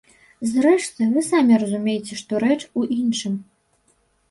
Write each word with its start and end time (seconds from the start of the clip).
Зрэшты, 0.53 1.01
вы 1.17 1.23
самі 1.27 1.59
разумееце, 1.65 2.19
што 2.23 2.33
рэч 2.47 2.59
у 2.79 2.89
іншым. 2.99 3.39